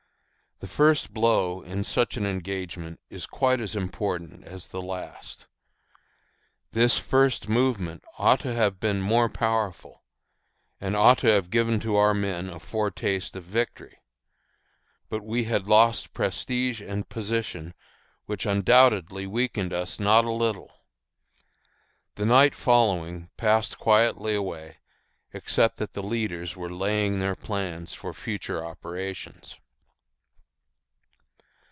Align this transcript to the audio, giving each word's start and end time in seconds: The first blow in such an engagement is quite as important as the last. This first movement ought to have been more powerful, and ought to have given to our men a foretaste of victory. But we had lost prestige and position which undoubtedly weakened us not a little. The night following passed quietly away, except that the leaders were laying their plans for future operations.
The 0.63 0.67
first 0.67 1.11
blow 1.11 1.63
in 1.63 1.83
such 1.83 2.17
an 2.17 2.25
engagement 2.27 2.99
is 3.09 3.25
quite 3.25 3.59
as 3.59 3.75
important 3.75 4.43
as 4.43 4.67
the 4.67 4.79
last. 4.79 5.47
This 6.71 6.99
first 6.99 7.49
movement 7.49 8.03
ought 8.19 8.41
to 8.41 8.53
have 8.53 8.79
been 8.79 9.01
more 9.01 9.27
powerful, 9.27 10.03
and 10.79 10.95
ought 10.95 11.17
to 11.21 11.27
have 11.29 11.49
given 11.49 11.79
to 11.79 11.95
our 11.95 12.13
men 12.13 12.47
a 12.47 12.59
foretaste 12.59 13.35
of 13.35 13.43
victory. 13.43 13.97
But 15.09 15.23
we 15.23 15.45
had 15.45 15.67
lost 15.67 16.13
prestige 16.13 16.79
and 16.79 17.09
position 17.09 17.73
which 18.27 18.45
undoubtedly 18.45 19.25
weakened 19.25 19.73
us 19.73 19.99
not 19.99 20.25
a 20.25 20.31
little. 20.31 20.71
The 22.17 22.25
night 22.27 22.53
following 22.53 23.31
passed 23.35 23.79
quietly 23.79 24.35
away, 24.35 24.77
except 25.33 25.77
that 25.77 25.93
the 25.93 26.03
leaders 26.03 26.55
were 26.55 26.69
laying 26.71 27.17
their 27.17 27.35
plans 27.35 27.95
for 27.95 28.13
future 28.13 28.63
operations. 28.63 29.57